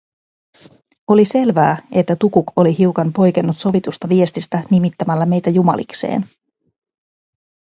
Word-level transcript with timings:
Oli 1.07 1.25
selvää, 1.25 1.87
että 1.91 2.15
Tukuk 2.15 2.47
oli 2.55 2.77
hiukan 2.77 3.13
poikennut 3.13 3.57
sovitusta 3.57 4.09
viestistä 4.09 4.63
nimittämällä 4.71 5.25
meitä 5.25 5.49
jumalikseen. 5.49 6.29